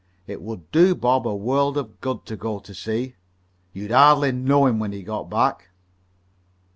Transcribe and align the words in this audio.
It 0.25 0.41
would 0.41 0.71
do 0.71 0.95
Bob 0.95 1.27
a 1.27 1.35
world 1.35 1.77
of 1.77 2.01
good 2.01 2.25
to 2.25 2.35
go 2.35 2.57
to 2.57 2.73
sea. 2.73 3.17
You'd 3.71 3.91
hardly 3.91 4.31
know 4.31 4.65
him 4.65 4.79
when 4.79 4.93
he 4.93 5.03
got 5.03 5.29
back." 5.29 5.69